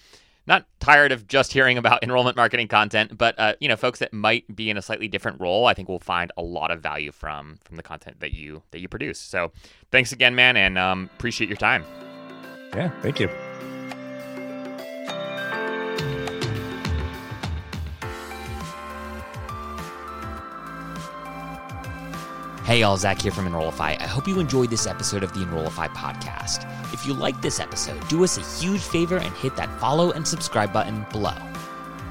[0.48, 4.14] not tired of just hearing about enrollment marketing content, but uh, you know, folks that
[4.14, 7.12] might be in a slightly different role, I think will find a lot of value
[7.12, 9.20] from from the content that you that you produce.
[9.20, 9.52] So,
[9.92, 11.86] thanks again, man, and um, appreciate your time.
[12.76, 13.30] Yeah, thank you.
[22.72, 23.98] Hey, all, Zach here from Enrollify.
[24.00, 26.64] I hope you enjoyed this episode of the Enrollify podcast.
[26.94, 30.26] If you liked this episode, do us a huge favor and hit that follow and
[30.26, 31.36] subscribe button below.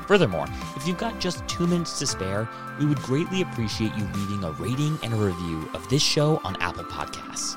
[0.06, 0.44] Furthermore,
[0.76, 2.46] if you've got just two minutes to spare,
[2.78, 6.60] we would greatly appreciate you leaving a rating and a review of this show on
[6.60, 7.56] Apple Podcasts.